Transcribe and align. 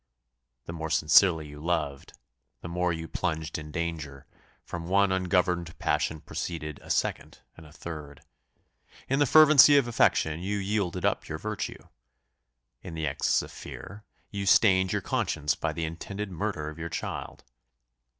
The 0.65 0.73
more 0.73 0.89
sincerely 0.89 1.47
you 1.47 1.63
loved, 1.63 2.13
the 2.61 2.67
more 2.67 2.91
you 2.91 3.07
plunged 3.07 3.59
in 3.59 3.69
danger: 3.71 4.25
from 4.65 4.87
one 4.87 5.11
ungoverned 5.11 5.77
passion 5.77 6.21
proceeded 6.21 6.79
a 6.81 6.89
second 6.89 7.41
and 7.55 7.67
a 7.67 7.71
third. 7.71 8.23
In 9.07 9.19
the 9.19 9.27
fervency 9.27 9.77
of 9.77 9.87
affection 9.87 10.39
you 10.39 10.57
yielded 10.57 11.05
up 11.05 11.27
your 11.27 11.37
virtue! 11.37 11.87
In 12.81 12.95
the 12.95 13.05
excess 13.05 13.43
of 13.43 13.51
fear, 13.51 14.03
you 14.31 14.47
stained 14.47 14.91
your 14.91 15.03
conscience 15.03 15.53
by 15.53 15.71
the 15.71 15.85
intended 15.85 16.31
murder 16.31 16.67
of 16.67 16.79
your 16.79 16.89
child! 16.89 17.43